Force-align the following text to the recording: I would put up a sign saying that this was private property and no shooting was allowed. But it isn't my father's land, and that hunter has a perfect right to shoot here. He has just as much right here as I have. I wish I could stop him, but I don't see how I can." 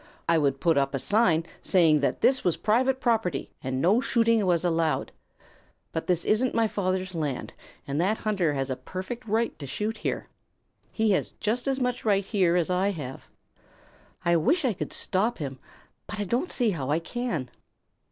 I 0.27 0.39
would 0.39 0.59
put 0.59 0.79
up 0.79 0.95
a 0.95 0.97
sign 0.97 1.45
saying 1.61 1.99
that 1.99 2.21
this 2.21 2.43
was 2.43 2.57
private 2.57 2.99
property 2.99 3.51
and 3.63 3.79
no 3.79 4.01
shooting 4.01 4.43
was 4.47 4.65
allowed. 4.65 5.11
But 5.91 6.09
it 6.09 6.25
isn't 6.25 6.55
my 6.55 6.67
father's 6.67 7.13
land, 7.13 7.53
and 7.85 8.01
that 8.01 8.17
hunter 8.17 8.53
has 8.53 8.71
a 8.71 8.75
perfect 8.75 9.27
right 9.27 9.59
to 9.59 9.67
shoot 9.67 9.97
here. 9.97 10.27
He 10.91 11.11
has 11.11 11.33
just 11.39 11.67
as 11.67 11.79
much 11.79 12.03
right 12.03 12.25
here 12.25 12.55
as 12.55 12.71
I 12.71 12.89
have. 12.89 13.27
I 14.25 14.37
wish 14.37 14.65
I 14.65 14.73
could 14.73 14.91
stop 14.91 15.37
him, 15.37 15.59
but 16.07 16.19
I 16.19 16.23
don't 16.23 16.49
see 16.49 16.71
how 16.71 16.89
I 16.89 16.97
can." 16.97 17.51